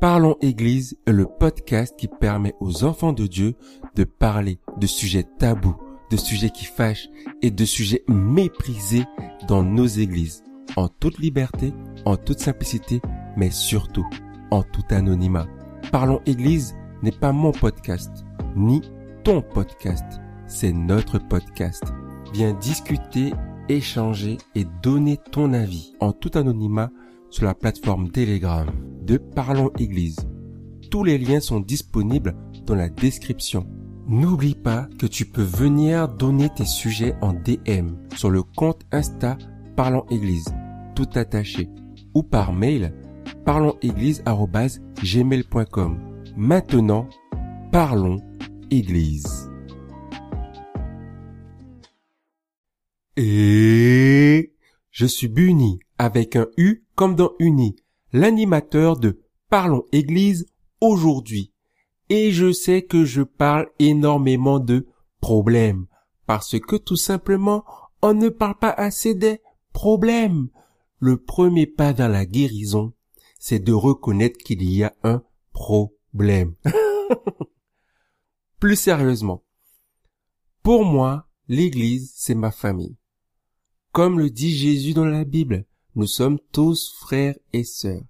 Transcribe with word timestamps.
Parlons 0.00 0.36
Église 0.42 0.98
est 1.06 1.12
le 1.12 1.24
podcast 1.24 1.94
qui 1.96 2.06
permet 2.06 2.54
aux 2.60 2.84
enfants 2.84 3.14
de 3.14 3.26
Dieu 3.26 3.54
de 3.94 4.04
parler 4.04 4.58
de 4.76 4.86
sujets 4.86 5.24
tabous, 5.38 5.74
de 6.10 6.18
sujets 6.18 6.50
qui 6.50 6.66
fâchent 6.66 7.08
et 7.40 7.50
de 7.50 7.64
sujets 7.64 8.04
méprisés 8.06 9.04
dans 9.48 9.62
nos 9.62 9.86
églises, 9.86 10.44
en 10.76 10.88
toute 10.88 11.18
liberté, 11.18 11.72
en 12.04 12.18
toute 12.18 12.40
simplicité, 12.40 13.00
mais 13.38 13.50
surtout 13.50 14.06
en 14.50 14.62
tout 14.62 14.84
anonymat. 14.90 15.46
Parlons 15.90 16.20
Église 16.26 16.76
n'est 17.02 17.10
pas 17.10 17.32
mon 17.32 17.52
podcast, 17.52 18.26
ni 18.54 18.82
ton 19.24 19.40
podcast, 19.40 20.04
c'est 20.46 20.72
notre 20.72 21.18
podcast. 21.18 21.84
Viens 22.34 22.52
discuter, 22.52 23.32
échanger 23.70 24.36
et 24.54 24.66
donner 24.82 25.16
ton 25.32 25.54
avis 25.54 25.94
en 26.00 26.12
tout 26.12 26.32
anonymat 26.34 26.90
sur 27.30 27.44
la 27.44 27.54
plateforme 27.54 28.10
Telegram 28.10 28.66
de 29.02 29.16
Parlons 29.16 29.70
Église. 29.78 30.18
Tous 30.90 31.04
les 31.04 31.18
liens 31.18 31.40
sont 31.40 31.60
disponibles 31.60 32.34
dans 32.64 32.74
la 32.74 32.88
description. 32.88 33.66
N'oublie 34.08 34.54
pas 34.54 34.88
que 34.98 35.06
tu 35.06 35.26
peux 35.26 35.42
venir 35.42 36.08
donner 36.08 36.48
tes 36.48 36.64
sujets 36.64 37.14
en 37.20 37.32
DM 37.32 37.96
sur 38.14 38.30
le 38.30 38.42
compte 38.42 38.82
Insta 38.92 39.36
Parlons 39.76 40.06
Église, 40.10 40.46
tout 40.94 41.08
attaché, 41.16 41.68
ou 42.14 42.22
par 42.22 42.52
mail 42.52 42.94
parlonséglise.gmail.com. 43.44 45.98
Maintenant, 46.36 47.08
parlons 47.72 48.20
Église. 48.70 49.50
Je 54.96 55.04
suis 55.04 55.28
Buni 55.28 55.78
avec 55.98 56.36
un 56.36 56.46
U 56.56 56.86
comme 56.94 57.16
dans 57.16 57.32
Uni, 57.38 57.76
l'animateur 58.14 58.96
de 58.96 59.20
Parlons 59.50 59.84
Église 59.92 60.46
aujourd'hui. 60.80 61.52
Et 62.08 62.32
je 62.32 62.50
sais 62.50 62.80
que 62.80 63.04
je 63.04 63.20
parle 63.20 63.68
énormément 63.78 64.58
de 64.58 64.86
problèmes, 65.20 65.86
parce 66.24 66.58
que 66.58 66.76
tout 66.76 66.96
simplement, 66.96 67.62
on 68.00 68.14
ne 68.14 68.30
parle 68.30 68.56
pas 68.56 68.70
assez 68.70 69.14
des 69.14 69.42
problèmes. 69.74 70.48
Le 70.98 71.18
premier 71.18 71.66
pas 71.66 71.92
vers 71.92 72.08
la 72.08 72.24
guérison, 72.24 72.94
c'est 73.38 73.58
de 73.58 73.74
reconnaître 73.74 74.38
qu'il 74.38 74.62
y 74.62 74.82
a 74.82 74.94
un 75.02 75.22
problème. 75.52 76.54
Plus 78.60 78.76
sérieusement, 78.76 79.44
pour 80.62 80.86
moi, 80.86 81.28
l'Église, 81.48 82.14
c'est 82.16 82.34
ma 82.34 82.50
famille. 82.50 82.96
Comme 83.96 84.18
le 84.18 84.28
dit 84.28 84.54
Jésus 84.54 84.92
dans 84.92 85.06
la 85.06 85.24
Bible, 85.24 85.64
nous 85.94 86.06
sommes 86.06 86.38
tous 86.52 86.94
frères 86.98 87.34
et 87.54 87.64
sœurs. 87.64 88.04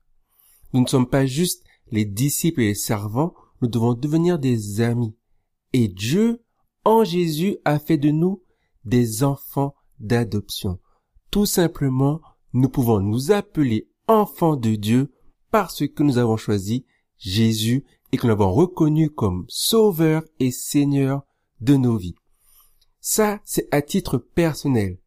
Nous 0.72 0.80
ne 0.80 0.88
sommes 0.88 1.08
pas 1.08 1.26
juste 1.26 1.62
les 1.92 2.04
disciples 2.04 2.62
et 2.62 2.66
les 2.70 2.74
servants, 2.74 3.36
nous 3.62 3.68
devons 3.68 3.94
devenir 3.94 4.40
des 4.40 4.80
amis. 4.80 5.14
Et 5.72 5.86
Dieu, 5.86 6.42
en 6.84 7.04
Jésus, 7.04 7.58
a 7.64 7.78
fait 7.78 7.98
de 7.98 8.10
nous 8.10 8.42
des 8.84 9.22
enfants 9.22 9.76
d'adoption. 10.00 10.80
Tout 11.30 11.46
simplement, 11.46 12.20
nous 12.52 12.68
pouvons 12.68 12.98
nous 12.98 13.30
appeler 13.30 13.88
enfants 14.08 14.56
de 14.56 14.74
Dieu 14.74 15.14
parce 15.52 15.86
que 15.86 16.02
nous 16.02 16.18
avons 16.18 16.36
choisi 16.36 16.84
Jésus 17.16 17.84
et 18.10 18.16
que 18.16 18.24
nous 18.24 18.30
l'avons 18.30 18.52
reconnu 18.52 19.08
comme 19.08 19.44
sauveur 19.46 20.24
et 20.40 20.50
seigneur 20.50 21.22
de 21.60 21.76
nos 21.76 21.96
vies. 21.96 22.16
Ça, 22.98 23.38
c'est 23.44 23.72
à 23.72 23.82
titre 23.82 24.18
personnel. 24.18 24.98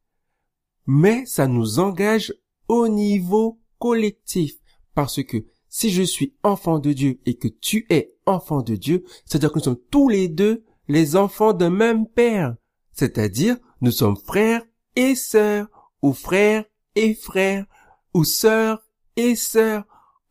Mais 0.92 1.24
ça 1.28 1.46
nous 1.46 1.78
engage 1.78 2.34
au 2.68 2.88
niveau 2.88 3.60
collectif. 3.78 4.56
Parce 4.96 5.22
que 5.22 5.46
si 5.68 5.92
je 5.92 6.02
suis 6.02 6.34
enfant 6.42 6.80
de 6.80 6.94
Dieu 6.94 7.20
et 7.28 7.36
que 7.36 7.48
tu 7.48 7.86
es 7.92 8.16
enfant 8.26 8.64
de 8.64 8.76
Dieu, 8.76 9.04
c'est-à-dire 9.24 9.52
que 9.52 9.60
nous 9.60 9.66
sommes 9.66 9.80
tous 9.92 10.10
les 10.10 10.30
deux 10.30 10.64
les 10.88 11.16
enfants 11.16 11.54
d'un 11.54 11.70
même 11.70 12.08
père. 12.08 12.56
C'est-à-dire, 12.92 13.58
nous 13.82 13.92
sommes 13.92 14.18
frères 14.18 14.64
et 14.96 15.14
sœurs, 15.14 15.68
ou 16.02 16.12
frères 16.12 16.66
et 16.96 17.14
frères, 17.14 17.68
ou 18.16 18.24
sœurs 18.24 18.82
et 19.16 19.36
sœurs, 19.36 19.84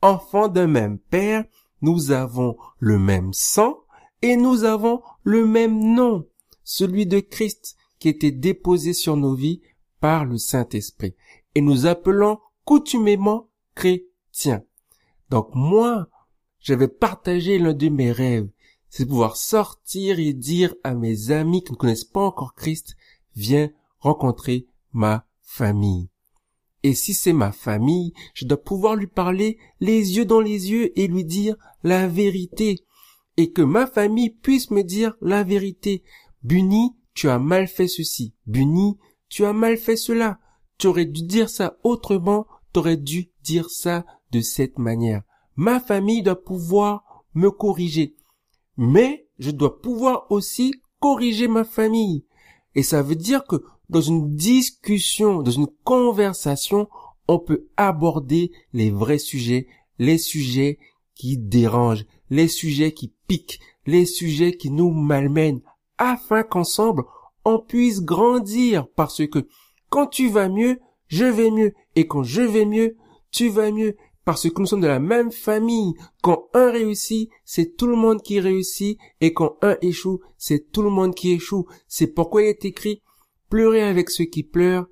enfants 0.02 0.48
d'un 0.48 0.66
même 0.66 0.98
père, 0.98 1.44
nous 1.82 2.10
avons 2.10 2.56
le 2.80 2.98
même 2.98 3.32
sang 3.32 3.78
et 4.22 4.34
nous 4.34 4.64
avons 4.64 5.02
le 5.22 5.46
même 5.46 5.94
nom, 5.94 6.26
celui 6.64 7.06
de 7.06 7.20
Christ 7.20 7.76
qui 8.00 8.08
était 8.08 8.32
déposé 8.32 8.92
sur 8.92 9.16
nos 9.16 9.36
vies 9.36 9.60
par 10.00 10.24
le 10.24 10.38
Saint-Esprit 10.38 11.14
et 11.54 11.60
nous 11.60 11.86
appelons 11.86 12.38
coutumément 12.64 13.48
chrétiens. 13.74 14.62
Donc 15.30 15.50
moi, 15.54 16.08
j'avais 16.60 16.88
partagé 16.88 17.58
l'un 17.58 17.74
de 17.74 17.88
mes 17.88 18.12
rêves, 18.12 18.48
c'est 18.90 19.06
pouvoir 19.06 19.36
sortir 19.36 20.18
et 20.18 20.32
dire 20.32 20.74
à 20.84 20.94
mes 20.94 21.30
amis 21.30 21.62
qui 21.62 21.72
ne 21.72 21.76
connaissent 21.76 22.04
pas 22.04 22.24
encore 22.24 22.54
Christ, 22.54 22.96
viens 23.34 23.70
rencontrer 24.00 24.66
ma 24.92 25.26
famille. 25.42 26.08
Et 26.82 26.94
si 26.94 27.12
c'est 27.12 27.32
ma 27.32 27.52
famille, 27.52 28.12
je 28.34 28.44
dois 28.44 28.62
pouvoir 28.62 28.94
lui 28.94 29.08
parler 29.08 29.58
les 29.80 30.16
yeux 30.16 30.24
dans 30.24 30.40
les 30.40 30.70
yeux 30.70 30.98
et 30.98 31.08
lui 31.08 31.24
dire 31.24 31.56
la 31.82 32.06
vérité. 32.06 32.84
Et 33.36 33.50
que 33.50 33.62
ma 33.62 33.86
famille 33.86 34.30
puisse 34.30 34.70
me 34.70 34.82
dire 34.82 35.14
la 35.20 35.42
vérité. 35.42 36.02
Bunny, 36.42 36.94
tu 37.14 37.28
as 37.28 37.38
mal 37.38 37.66
fait 37.66 37.88
ceci. 37.88 38.34
Bunny, 38.46 38.96
tu 39.28 39.44
as 39.44 39.52
mal 39.52 39.76
fait 39.76 39.96
cela. 39.96 40.38
Tu 40.78 40.86
aurais 40.86 41.06
dû 41.06 41.22
dire 41.22 41.50
ça 41.50 41.76
autrement, 41.82 42.46
tu 42.72 42.80
aurais 42.80 42.96
dû 42.96 43.30
dire 43.42 43.70
ça 43.70 44.04
de 44.30 44.40
cette 44.40 44.78
manière. 44.78 45.22
Ma 45.56 45.80
famille 45.80 46.22
doit 46.22 46.42
pouvoir 46.42 47.24
me 47.34 47.50
corriger. 47.50 48.14
Mais 48.76 49.28
je 49.38 49.50
dois 49.50 49.80
pouvoir 49.80 50.30
aussi 50.30 50.72
corriger 51.00 51.48
ma 51.48 51.64
famille. 51.64 52.24
Et 52.74 52.82
ça 52.82 53.02
veut 53.02 53.16
dire 53.16 53.44
que 53.44 53.64
dans 53.88 54.00
une 54.00 54.34
discussion, 54.34 55.42
dans 55.42 55.50
une 55.50 55.68
conversation, 55.84 56.88
on 57.26 57.38
peut 57.38 57.68
aborder 57.76 58.52
les 58.72 58.90
vrais 58.90 59.18
sujets, 59.18 59.66
les 59.98 60.18
sujets 60.18 60.78
qui 61.14 61.38
dérangent, 61.38 62.06
les 62.30 62.48
sujets 62.48 62.92
qui 62.92 63.12
piquent, 63.26 63.60
les 63.86 64.06
sujets 64.06 64.56
qui 64.56 64.70
nous 64.70 64.90
malmènent, 64.90 65.60
afin 65.98 66.42
qu'ensemble, 66.42 67.04
on 67.48 67.58
puisse 67.58 68.02
grandir 68.02 68.86
parce 68.94 69.26
que 69.26 69.46
quand 69.88 70.06
tu 70.06 70.28
vas 70.28 70.48
mieux, 70.48 70.78
je 71.06 71.24
vais 71.24 71.50
mieux. 71.50 71.72
Et 71.96 72.06
quand 72.06 72.22
je 72.22 72.42
vais 72.42 72.66
mieux, 72.66 72.96
tu 73.30 73.48
vas 73.48 73.70
mieux. 73.70 73.96
Parce 74.24 74.50
que 74.50 74.60
nous 74.60 74.66
sommes 74.66 74.82
de 74.82 74.86
la 74.86 75.00
même 75.00 75.32
famille. 75.32 75.94
Quand 76.22 76.48
un 76.52 76.70
réussit, 76.70 77.30
c'est 77.44 77.76
tout 77.76 77.86
le 77.86 77.96
monde 77.96 78.22
qui 78.22 78.40
réussit. 78.40 78.98
Et 79.22 79.32
quand 79.32 79.56
un 79.62 79.76
échoue, 79.80 80.20
c'est 80.36 80.70
tout 80.70 80.82
le 80.82 80.90
monde 80.90 81.14
qui 81.14 81.32
échoue. 81.32 81.66
C'est 81.86 82.08
pourquoi 82.08 82.42
il 82.42 82.48
est 82.48 82.64
écrit, 82.66 83.02
pleurez 83.48 83.82
avec 83.82 84.10
ceux 84.10 84.26
qui 84.26 84.42
pleurent 84.42 84.86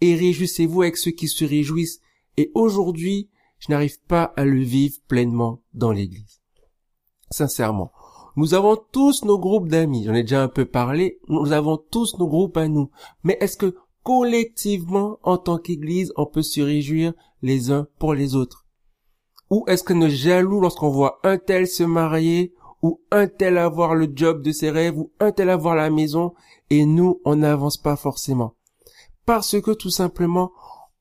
et 0.00 0.14
réjouissez-vous 0.14 0.82
avec 0.82 0.96
ceux 0.96 1.10
qui 1.10 1.28
se 1.28 1.44
réjouissent. 1.44 2.00
Et 2.38 2.50
aujourd'hui, 2.54 3.28
je 3.58 3.70
n'arrive 3.70 4.00
pas 4.06 4.32
à 4.36 4.44
le 4.44 4.62
vivre 4.62 4.96
pleinement 5.08 5.62
dans 5.74 5.92
l'église. 5.92 6.40
Sincèrement. 7.30 7.92
Nous 8.38 8.54
avons 8.54 8.76
tous 8.92 9.24
nos 9.24 9.36
groupes 9.36 9.66
d'amis. 9.66 10.04
J'en 10.04 10.14
ai 10.14 10.22
déjà 10.22 10.44
un 10.44 10.48
peu 10.48 10.64
parlé. 10.64 11.18
Nous 11.26 11.50
avons 11.50 11.76
tous 11.76 12.16
nos 12.20 12.28
groupes 12.28 12.56
à 12.56 12.68
nous. 12.68 12.88
Mais 13.24 13.36
est-ce 13.40 13.56
que 13.56 13.74
collectivement, 14.04 15.18
en 15.24 15.38
tant 15.38 15.58
qu'Église, 15.58 16.12
on 16.14 16.24
peut 16.24 16.42
se 16.42 16.60
réjouir 16.60 17.14
les 17.42 17.72
uns 17.72 17.88
pour 17.98 18.14
les 18.14 18.36
autres? 18.36 18.64
Ou 19.50 19.64
est-ce 19.66 19.82
que 19.82 19.92
nous 19.92 20.08
jaloux 20.08 20.60
lorsqu'on 20.60 20.90
voit 20.90 21.18
un 21.24 21.36
tel 21.36 21.66
se 21.66 21.82
marier, 21.82 22.54
ou 22.80 23.00
un 23.10 23.26
tel 23.26 23.58
avoir 23.58 23.96
le 23.96 24.08
job 24.14 24.40
de 24.40 24.52
ses 24.52 24.70
rêves, 24.70 24.96
ou 24.96 25.10
un 25.18 25.32
tel 25.32 25.50
avoir 25.50 25.74
la 25.74 25.90
maison, 25.90 26.32
et 26.70 26.86
nous, 26.86 27.20
on 27.24 27.34
n'avance 27.34 27.76
pas 27.76 27.96
forcément? 27.96 28.54
Parce 29.26 29.60
que 29.60 29.72
tout 29.72 29.90
simplement, 29.90 30.52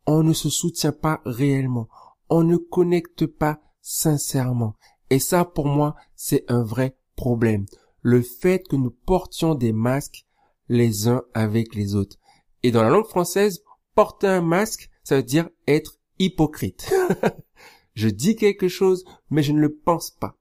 on 0.08 0.24
ne 0.24 0.34
se 0.34 0.50
soutient 0.50 0.92
pas 0.92 1.22
réellement, 1.24 1.88
on 2.31 2.42
ne 2.42 2.58
connecte 2.58 3.28
pas 3.28 3.59
sincèrement. 3.80 4.74
Et 5.12 5.19
ça, 5.19 5.45
pour 5.45 5.68
moi, 5.68 5.94
c'est 6.16 6.44
un 6.48 6.63
vrai 6.63 6.98
problème. 7.18 7.66
Le 8.02 8.22
fait 8.22 8.66
que 8.66 8.78
nous 8.78 8.92
portions 8.92 9.56
des 9.56 9.74
masques 9.74 10.25
les 10.69 11.10
uns 11.10 11.24
avec 11.34 11.75
les 11.75 11.96
autres. 11.96 12.18
Et 12.64 12.72
dans 12.72 12.84
la 12.84 12.90
langue 12.90 13.08
française, 13.08 13.64
porter 13.96 14.28
un 14.28 14.42
masque, 14.42 14.90
ça 15.04 15.18
veut 15.18 15.24
dire 15.24 15.50
être 15.68 16.00
hypocrite. 16.19 16.94
je 17.94 18.08
dis 18.08 18.36
quelque 18.36 18.69
chose, 18.69 19.04
mais 19.30 19.44
je 19.44 19.52
ne 19.52 19.60
le 19.60 19.75
pense 19.75 20.12
pas. 20.12 20.38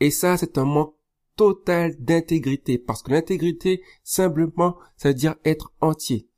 Et 0.00 0.10
ça, 0.10 0.36
c'est 0.36 0.58
un 0.58 0.64
manque 0.64 0.94
total 1.36 1.96
d'intégrité, 1.98 2.78
parce 2.78 3.02
que 3.02 3.10
l'intégrité, 3.10 3.82
simplement, 4.02 4.76
ça 4.96 5.08
veut 5.08 5.14
dire 5.14 5.36
être 5.44 5.72
entier. 5.80 6.28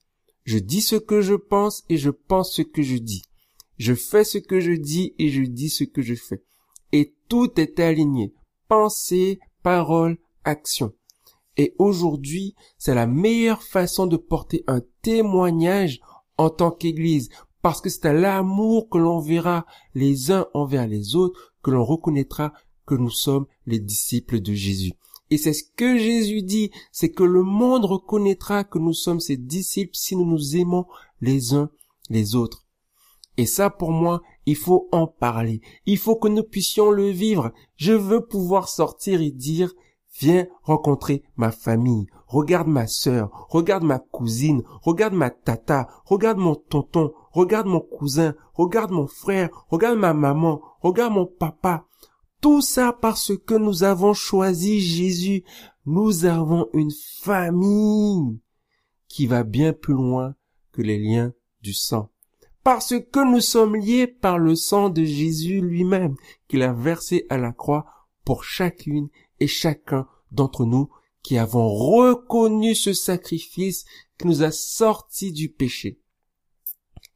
Je 0.45 0.59
dis 0.59 0.81
ce 0.81 0.97
que 0.97 1.21
je 1.21 1.35
pense 1.35 1.85
et 1.89 1.97
je 1.97 2.11
pense 2.11 2.55
ce 2.55 2.63
que 2.63 2.83
je 2.83 2.97
dis. 2.97 3.23
Je 3.79 3.95
fais 3.95 4.25
ce 4.25 4.39
que 4.39 4.61
je 4.61 4.73
dis 4.73 5.15
et 5.19 5.29
je 5.29 5.43
dis 5.43 5.69
ce 5.69 5.85
que 5.85 6.03
je 6.03 6.15
fais. 6.15 6.43
Et 6.93 7.15
tout 7.29 7.61
est 7.61 7.79
aligné. 7.81 8.33
Pensée, 8.69 9.39
parole, 9.63 10.19
action. 10.45 10.93
Et 11.57 11.75
aujourd'hui, 11.79 12.55
c'est 12.79 12.95
la 12.95 13.07
meilleure 13.07 13.63
façon 13.63 14.07
de 14.07 14.17
porter 14.17 14.65
un 14.67 14.81
témoignage 15.03 16.01
en 16.37 16.51
tant 16.51 16.71
qu'Église, 16.71 17.31
parce 17.63 17.81
que 17.81 17.89
c'est 17.89 18.07
à 18.07 18.13
l'amour 18.13 18.89
que 18.91 18.99
l'on 18.99 19.21
verra 19.21 19.67
les 19.95 20.31
uns 20.31 20.47
envers 20.55 20.87
les 20.87 21.17
autres 21.17 21.55
que 21.63 21.71
l'on 21.71 21.85
reconnaîtra 21.85 22.53
que 22.87 22.95
nous 22.95 23.11
sommes 23.11 23.47
les 23.67 23.81
disciples 23.81 24.41
de 24.41 24.53
Jésus. 24.53 24.93
Et 25.31 25.39
c'est 25.39 25.53
ce 25.53 25.65
que 25.77 25.99
Jésus 25.99 26.43
dit, 26.43 26.71
c'est 26.93 27.11
que 27.11 27.25
le 27.25 27.43
monde 27.43 27.85
reconnaîtra 27.85 28.63
que 28.63 28.79
nous 28.79 28.93
sommes 28.93 29.21
ses 29.21 29.37
disciples 29.37 29.95
si 29.97 30.15
nous 30.15 30.25
nous 30.25 30.57
aimons 30.57 30.87
les 31.21 31.55
uns 31.55 31.71
les 32.09 32.37
autres. 32.37 32.66
Et 33.37 33.47
ça, 33.47 33.71
pour 33.71 33.91
moi, 33.91 34.23
il 34.47 34.57
faut 34.57 34.89
en 34.93 35.07
parler. 35.07 35.61
Il 35.85 35.99
faut 35.99 36.17
que 36.17 36.29
nous 36.29 36.43
puissions 36.43 36.91
le 36.91 37.09
vivre. 37.09 37.53
Je 37.77 37.93
veux 37.93 38.25
pouvoir 38.25 38.69
sortir 38.69 39.21
et 39.21 39.31
dire, 39.31 39.75
viens 40.19 40.47
rencontrer 40.63 41.23
ma 41.37 41.51
famille. 41.51 42.07
Regarde 42.27 42.69
ma 42.69 42.87
sœur, 42.87 43.47
regarde 43.51 43.85
ma 43.85 43.99
cousine, 43.99 44.63
regarde 44.83 45.15
ma 45.15 45.31
tata, 45.31 45.89
regarde 46.07 46.39
mon 46.39 46.57
tonton, 46.57 47.13
regarde 47.31 47.69
mon 47.69 47.81
cousin, 47.81 48.35
regarde 48.55 48.91
mon 48.91 49.07
frère, 49.07 49.51
regarde 49.69 49.99
ma 49.99 50.13
maman, 50.13 50.61
regarde 50.81 51.13
mon 51.13 51.27
papa. 51.27 51.87
Tout 52.41 52.63
ça 52.63 52.93
parce 52.93 53.33
que 53.37 53.55
nous 53.55 53.85
avons 53.85 54.13
choisi 54.13 54.81
Jésus. 54.81 55.45
Nous 55.85 56.25
avons 56.25 56.69
une 56.73 56.93
famille 57.21 58.41
qui 59.09 59.27
va 59.27 59.45
bien 59.45 59.73
plus 59.73 59.95
loin 59.95 60.35
que 60.73 60.83
les 60.83 60.99
liens 60.99 61.33
du 61.63 61.73
sang 61.73 62.11
parce 62.67 62.95
que 62.99 63.21
nous 63.21 63.41
sommes 63.41 63.77
liés 63.77 64.09
par 64.09 64.41
le 64.41 64.57
sang 64.57 64.89
de 64.89 65.05
Jésus 65.05 65.61
lui-même 65.61 66.17
qu'il 66.49 66.65
a 66.65 66.73
versé 66.73 67.25
à 67.31 67.37
la 67.39 67.53
croix 67.53 67.87
pour 68.25 68.43
chacune 68.43 69.09
et 69.39 69.47
chacun 69.47 70.09
d'entre 70.33 70.65
nous 70.65 70.91
qui 71.23 71.39
avons 71.39 71.69
reconnu 71.73 72.75
ce 72.75 72.93
sacrifice 72.93 73.85
qui 74.19 74.27
nous 74.27 74.43
a 74.43 74.51
sortis 74.51 75.31
du 75.31 75.49
péché. 75.49 76.01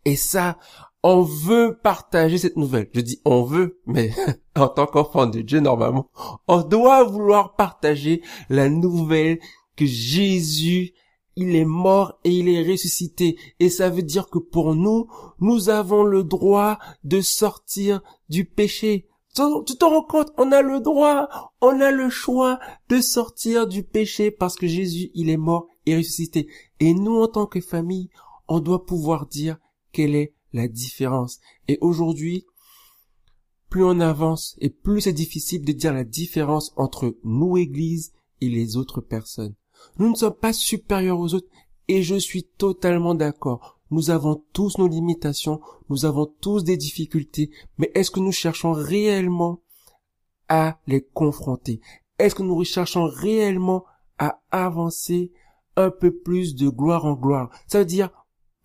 Et 0.05 0.15
ça, 0.15 0.57
on 1.03 1.23
veut 1.23 1.81
partager 1.83 2.39
cette 2.39 2.57
nouvelle. 2.57 2.89
Je 2.95 3.01
dis 3.01 3.21
on 3.25 3.43
veut, 3.43 3.81
mais 3.87 4.13
en 4.55 4.69
tant 4.69 4.87
qu'enfant 4.87 5.27
de 5.27 5.41
Dieu, 5.41 5.59
normalement, 5.59 6.13
on 6.47 6.63
doit 6.63 7.03
vouloir 7.03 7.57
partager 7.57 8.23
la 8.51 8.69
nouvelle 8.69 9.41
que 9.75 9.85
Jésus 9.85 10.93
il 11.41 11.57
est 11.57 11.65
mort 11.65 12.19
et 12.25 12.31
il 12.31 12.49
est 12.49 12.71
ressuscité. 12.71 13.39
Et 13.61 13.71
ça 13.71 13.89
veut 13.89 14.03
dire 14.03 14.29
que 14.29 14.39
pour 14.39 14.75
nous, 14.75 15.09
nous 15.39 15.71
avons 15.71 16.03
le 16.03 16.23
droit 16.23 16.79
de 17.03 17.23
sortir 17.23 18.03
du 18.29 18.45
péché. 18.45 19.09
Tu 19.35 19.77
te 19.77 19.85
rends 19.85 20.03
compte, 20.03 20.33
on 20.37 20.53
a 20.53 20.61
le 20.61 20.81
droit, 20.81 21.29
on 21.63 21.81
a 21.81 21.91
le 21.91 22.11
choix 22.11 22.59
de 22.91 23.01
sortir 23.01 23.67
du 23.67 23.83
péché 23.83 24.31
parce 24.31 24.55
que 24.55 24.67
Jésus, 24.67 25.11
il 25.15 25.31
est 25.31 25.39
mort 25.39 25.69
et 25.87 25.97
ressuscité. 25.97 26.47
Et 26.79 26.93
nous, 26.93 27.23
en 27.23 27.29
tant 27.29 27.47
que 27.47 27.61
famille, 27.61 28.11
on 28.47 28.61
doit 28.61 28.85
pouvoir 28.85 29.27
dire 29.27 29.57
quelle 29.93 30.15
est 30.15 30.35
la 30.53 30.69
différence. 30.69 31.41
Et 31.69 31.79
aujourd'hui, 31.81 32.45
plus 33.71 33.85
on 33.85 34.01
avance 34.01 34.57
et 34.61 34.69
plus 34.69 35.01
c'est 35.03 35.13
difficile 35.15 35.65
de 35.65 35.73
dire 35.73 35.95
la 35.95 36.05
différence 36.05 36.73
entre 36.77 37.17
nous, 37.25 37.57
Église, 37.57 38.13
et 38.43 38.49
les 38.49 38.77
autres 38.77 39.01
personnes. 39.01 39.55
Nous 39.99 40.11
ne 40.11 40.15
sommes 40.15 40.35
pas 40.35 40.53
supérieurs 40.53 41.21
aux 41.21 41.35
autres 41.35 41.49
et 41.89 42.03
je 42.03 42.17
suis 42.17 42.45
totalement 42.45 43.15
d'accord. 43.15 43.81
Nous 43.91 44.11
avons 44.11 44.45
tous 44.53 44.79
nos 44.79 44.87
limitations, 44.87 45.61
nous 45.89 46.05
avons 46.05 46.27
tous 46.27 46.63
des 46.63 46.77
difficultés, 46.77 47.51
mais 47.79 47.91
est-ce 47.95 48.13
que 48.13 48.21
nous 48.21 48.33
cherchons 48.33 48.73
réellement 48.73 49.63
à 50.49 50.79
les 50.87 51.03
confronter? 51.03 51.81
Est-ce 52.19 52.35
que 52.35 52.43
nous 52.43 52.63
cherchons 52.65 53.07
réellement 53.07 53.85
à 54.19 54.41
avancer 54.51 55.33
un 55.77 55.91
peu 55.91 56.15
plus 56.15 56.55
de 56.55 56.69
gloire 56.69 57.05
en 57.07 57.15
gloire? 57.15 57.51
Ça 57.67 57.81
veut 57.81 57.85
dire 57.85 58.11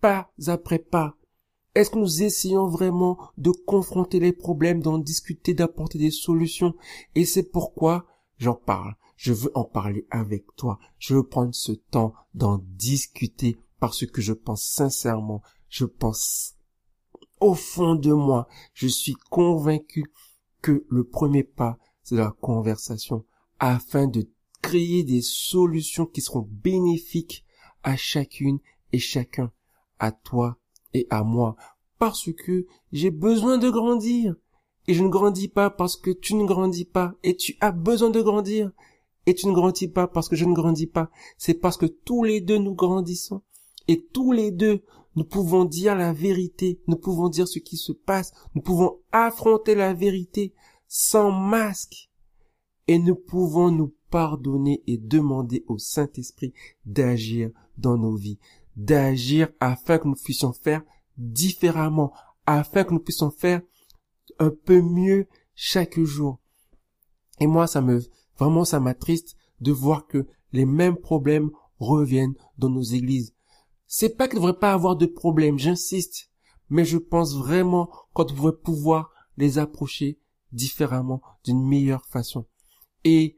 pas 0.00 0.30
après 0.46 0.78
pas. 0.78 1.16
Est-ce 1.74 1.90
que 1.90 1.98
nous 1.98 2.22
essayons 2.22 2.68
vraiment 2.68 3.18
de 3.36 3.50
confronter 3.50 4.20
les 4.20 4.32
problèmes, 4.32 4.80
d'en 4.80 4.98
discuter, 4.98 5.52
d'apporter 5.52 5.98
des 5.98 6.10
solutions? 6.10 6.74
Et 7.14 7.24
c'est 7.24 7.50
pourquoi 7.50 8.06
j'en 8.38 8.54
parle. 8.54 8.94
Je 9.16 9.32
veux 9.32 9.50
en 9.54 9.64
parler 9.64 10.06
avec 10.10 10.44
toi. 10.56 10.78
Je 10.98 11.14
veux 11.14 11.26
prendre 11.26 11.54
ce 11.54 11.72
temps 11.72 12.14
d'en 12.34 12.60
discuter 12.76 13.56
parce 13.80 14.06
que 14.06 14.20
je 14.20 14.32
pense 14.32 14.64
sincèrement, 14.64 15.42
je 15.68 15.84
pense 15.84 16.56
au 17.40 17.54
fond 17.54 17.94
de 17.94 18.12
moi, 18.12 18.48
je 18.72 18.86
suis 18.86 19.14
convaincu 19.30 20.06
que 20.62 20.86
le 20.88 21.04
premier 21.04 21.44
pas, 21.44 21.78
c'est 22.02 22.16
la 22.16 22.34
conversation 22.40 23.24
afin 23.58 24.06
de 24.06 24.28
créer 24.62 25.04
des 25.04 25.22
solutions 25.22 26.06
qui 26.06 26.20
seront 26.20 26.48
bénéfiques 26.50 27.44
à 27.82 27.96
chacune 27.96 28.58
et 28.92 28.98
chacun, 28.98 29.52
à 29.98 30.12
toi 30.12 30.58
et 30.94 31.06
à 31.10 31.22
moi, 31.22 31.56
parce 31.98 32.32
que 32.32 32.66
j'ai 32.92 33.10
besoin 33.10 33.58
de 33.58 33.70
grandir. 33.70 34.34
Et 34.88 34.94
je 34.94 35.02
ne 35.02 35.08
grandis 35.08 35.48
pas 35.48 35.68
parce 35.68 35.96
que 35.96 36.10
tu 36.10 36.34
ne 36.34 36.44
grandis 36.44 36.84
pas, 36.84 37.14
et 37.24 37.36
tu 37.36 37.56
as 37.60 37.72
besoin 37.72 38.10
de 38.10 38.22
grandir. 38.22 38.70
Et 39.26 39.34
tu 39.34 39.48
ne 39.48 39.52
grandis 39.52 39.88
pas 39.88 40.06
parce 40.06 40.28
que 40.28 40.36
je 40.36 40.44
ne 40.44 40.54
grandis 40.54 40.86
pas. 40.86 41.10
C'est 41.36 41.54
parce 41.54 41.76
que 41.76 41.86
tous 41.86 42.22
les 42.22 42.40
deux 42.40 42.58
nous 42.58 42.74
grandissons. 42.74 43.42
Et 43.88 44.04
tous 44.12 44.32
les 44.32 44.50
deux, 44.50 44.82
nous 45.16 45.24
pouvons 45.24 45.64
dire 45.64 45.96
la 45.96 46.12
vérité. 46.12 46.80
Nous 46.86 46.96
pouvons 46.96 47.28
dire 47.28 47.48
ce 47.48 47.58
qui 47.58 47.76
se 47.76 47.92
passe. 47.92 48.32
Nous 48.54 48.62
pouvons 48.62 49.00
affronter 49.12 49.74
la 49.74 49.94
vérité 49.94 50.54
sans 50.86 51.32
masque. 51.32 52.10
Et 52.86 52.98
nous 52.98 53.16
pouvons 53.16 53.70
nous 53.70 53.94
pardonner 54.10 54.82
et 54.86 54.96
demander 54.96 55.64
au 55.66 55.78
Saint-Esprit 55.78 56.52
d'agir 56.84 57.50
dans 57.78 57.96
nos 57.96 58.14
vies. 58.14 58.38
D'agir 58.76 59.48
afin 59.58 59.98
que 59.98 60.06
nous 60.06 60.14
puissions 60.14 60.52
faire 60.52 60.82
différemment. 61.16 62.12
Afin 62.46 62.84
que 62.84 62.92
nous 62.92 63.00
puissions 63.00 63.30
faire 63.30 63.60
un 64.38 64.50
peu 64.50 64.80
mieux 64.80 65.26
chaque 65.54 65.98
jour. 65.98 66.38
Et 67.40 67.46
moi, 67.46 67.66
ça 67.66 67.80
me, 67.80 68.00
Vraiment, 68.38 68.64
ça 68.64 68.80
m'attriste 68.80 69.36
de 69.60 69.72
voir 69.72 70.06
que 70.06 70.26
les 70.52 70.66
mêmes 70.66 70.96
problèmes 70.96 71.50
reviennent 71.78 72.34
dans 72.58 72.70
nos 72.70 72.82
églises. 72.82 73.34
C'est 73.86 74.16
pas 74.16 74.28
qu'il 74.28 74.38
ne 74.38 74.42
devrait 74.44 74.58
pas 74.58 74.72
avoir 74.72 74.96
de 74.96 75.06
problèmes, 75.06 75.58
j'insiste, 75.58 76.30
mais 76.68 76.84
je 76.84 76.98
pense 76.98 77.36
vraiment 77.36 77.90
qu'on 78.12 78.24
devrait 78.24 78.56
pouvoir 78.56 79.10
les 79.36 79.58
approcher 79.58 80.18
différemment, 80.52 81.22
d'une 81.44 81.64
meilleure 81.64 82.04
façon. 82.06 82.46
Et 83.04 83.36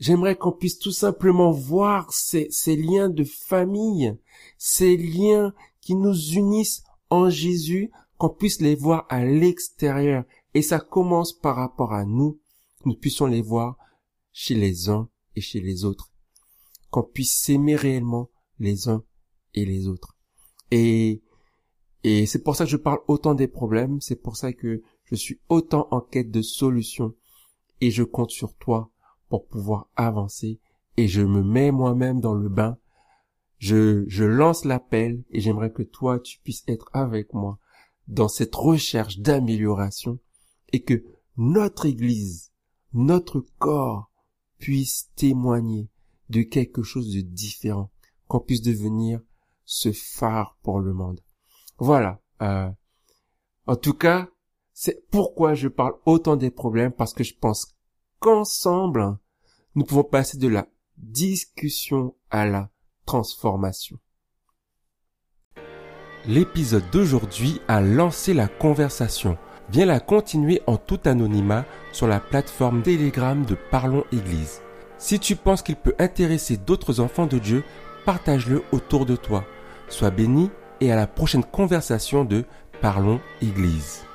j'aimerais 0.00 0.36
qu'on 0.36 0.52
puisse 0.52 0.78
tout 0.78 0.92
simplement 0.92 1.50
voir 1.50 2.12
ces, 2.12 2.48
ces 2.50 2.76
liens 2.76 3.08
de 3.08 3.24
famille, 3.24 4.16
ces 4.56 4.96
liens 4.96 5.52
qui 5.80 5.94
nous 5.94 6.16
unissent 6.32 6.82
en 7.10 7.30
Jésus, 7.30 7.90
qu'on 8.16 8.30
puisse 8.30 8.60
les 8.60 8.74
voir 8.74 9.06
à 9.08 9.24
l'extérieur. 9.24 10.24
Et 10.54 10.62
ça 10.62 10.80
commence 10.80 11.32
par 11.32 11.56
rapport 11.56 11.92
à 11.92 12.04
nous, 12.04 12.40
nous 12.84 12.94
puissions 12.94 13.26
les 13.26 13.42
voir 13.42 13.76
chez 14.32 14.54
les 14.54 14.88
uns 14.88 15.08
et 15.36 15.40
chez 15.40 15.60
les 15.60 15.84
autres, 15.84 16.12
qu'on 16.90 17.02
puisse 17.02 17.32
s'aimer 17.32 17.76
réellement 17.76 18.30
les 18.58 18.88
uns 18.88 19.04
et 19.54 19.64
les 19.64 19.86
autres. 19.86 20.16
Et, 20.70 21.22
et 22.04 22.26
c'est 22.26 22.42
pour 22.42 22.56
ça 22.56 22.64
que 22.64 22.70
je 22.70 22.76
parle 22.76 23.00
autant 23.08 23.34
des 23.34 23.48
problèmes, 23.48 24.00
c'est 24.00 24.20
pour 24.20 24.36
ça 24.36 24.52
que 24.52 24.82
je 25.04 25.14
suis 25.14 25.40
autant 25.48 25.88
en 25.90 26.00
quête 26.00 26.30
de 26.30 26.42
solutions 26.42 27.14
et 27.80 27.90
je 27.90 28.02
compte 28.02 28.30
sur 28.30 28.54
toi 28.56 28.90
pour 29.28 29.46
pouvoir 29.46 29.88
avancer 29.96 30.60
et 30.96 31.08
je 31.08 31.22
me 31.22 31.42
mets 31.42 31.70
moi-même 31.70 32.20
dans 32.20 32.34
le 32.34 32.48
bain. 32.48 32.76
Je, 33.58 34.04
je 34.08 34.24
lance 34.24 34.64
l'appel 34.64 35.24
et 35.30 35.40
j'aimerais 35.40 35.72
que 35.72 35.82
toi 35.82 36.20
tu 36.20 36.38
puisses 36.40 36.64
être 36.68 36.88
avec 36.92 37.34
moi 37.34 37.58
dans 38.06 38.28
cette 38.28 38.54
recherche 38.54 39.18
d'amélioration 39.18 40.18
et 40.72 40.82
que 40.82 41.04
notre 41.36 41.86
église, 41.86 42.52
notre 42.92 43.44
corps, 43.58 44.07
puisse 44.58 45.10
témoigner 45.16 45.88
de 46.28 46.42
quelque 46.42 46.82
chose 46.82 47.12
de 47.14 47.20
différent, 47.20 47.90
qu'on 48.26 48.40
puisse 48.40 48.62
devenir 48.62 49.20
ce 49.64 49.92
phare 49.92 50.58
pour 50.62 50.80
le 50.80 50.92
monde. 50.92 51.20
Voilà. 51.78 52.20
Euh, 52.42 52.70
en 53.66 53.76
tout 53.76 53.94
cas, 53.94 54.28
c'est 54.72 55.08
pourquoi 55.10 55.54
je 55.54 55.68
parle 55.68 55.94
autant 56.06 56.36
des 56.36 56.50
problèmes, 56.50 56.92
parce 56.92 57.12
que 57.12 57.24
je 57.24 57.34
pense 57.34 57.74
qu'ensemble, 58.20 59.18
nous 59.74 59.84
pouvons 59.84 60.04
passer 60.04 60.38
de 60.38 60.48
la 60.48 60.66
discussion 60.96 62.14
à 62.30 62.46
la 62.46 62.70
transformation. 63.06 63.98
L'épisode 66.26 66.90
d'aujourd'hui 66.90 67.60
a 67.68 67.80
lancé 67.80 68.34
la 68.34 68.48
conversation 68.48 69.38
viens 69.70 69.86
la 69.86 70.00
continuer 70.00 70.62
en 70.66 70.76
tout 70.76 71.00
anonymat 71.04 71.64
sur 71.92 72.06
la 72.06 72.20
plateforme 72.20 72.82
Telegram 72.82 73.44
de 73.44 73.56
Parlons 73.70 74.04
Église. 74.12 74.62
Si 74.98 75.20
tu 75.20 75.36
penses 75.36 75.62
qu'il 75.62 75.76
peut 75.76 75.94
intéresser 75.98 76.56
d'autres 76.56 77.00
enfants 77.00 77.26
de 77.26 77.38
Dieu, 77.38 77.62
partage-le 78.04 78.62
autour 78.72 79.06
de 79.06 79.16
toi. 79.16 79.44
Sois 79.88 80.10
béni 80.10 80.50
et 80.80 80.92
à 80.92 80.96
la 80.96 81.06
prochaine 81.06 81.44
conversation 81.44 82.24
de 82.24 82.44
Parlons 82.80 83.20
Église. 83.42 84.07